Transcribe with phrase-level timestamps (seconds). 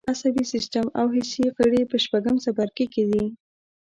[0.09, 3.25] عصبي سیستم او حسي غړي په شپږم څپرکي کې دي.